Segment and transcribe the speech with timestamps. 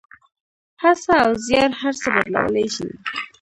[0.83, 2.87] هڅه او زیار هر څه بدلولی شي.